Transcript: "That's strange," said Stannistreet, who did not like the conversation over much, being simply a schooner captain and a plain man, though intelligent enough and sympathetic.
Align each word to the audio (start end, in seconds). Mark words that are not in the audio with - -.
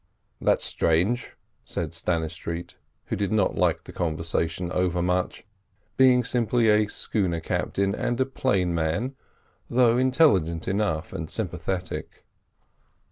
"That's 0.41 0.65
strange," 0.65 1.35
said 1.63 1.93
Stannistreet, 1.93 2.73
who 3.05 3.15
did 3.15 3.31
not 3.31 3.53
like 3.53 3.83
the 3.83 3.91
conversation 3.91 4.71
over 4.71 4.99
much, 4.99 5.43
being 5.95 6.23
simply 6.23 6.69
a 6.69 6.87
schooner 6.87 7.39
captain 7.39 7.93
and 7.93 8.19
a 8.19 8.25
plain 8.25 8.73
man, 8.73 9.13
though 9.67 9.99
intelligent 9.99 10.67
enough 10.67 11.13
and 11.13 11.29
sympathetic. 11.29 12.25